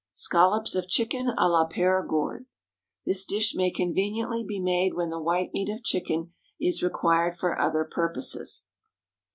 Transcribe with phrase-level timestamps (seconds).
[0.13, 2.45] Scallops of Chicken à la Périgord.
[3.05, 7.61] This dish may conveniently be made when the white meat of chicken is required for
[7.61, 8.63] other purposes.